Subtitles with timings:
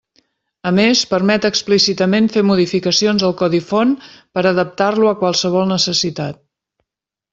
[0.69, 3.93] A més, permet explícitament fer modificacions al codi font
[4.39, 6.43] per adaptar-lo a qualsevol necessitat.